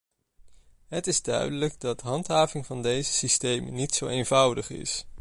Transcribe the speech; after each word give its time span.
Het 0.87 1.07
is 1.07 1.21
duidelijk 1.21 1.79
dat 1.81 2.01
handhaving 2.01 2.65
van 2.65 2.81
deze 2.81 3.13
systemen 3.13 3.73
niet 3.73 3.95
zo 3.95 4.07
eenvoudig 4.07 4.69
is. 4.69 5.05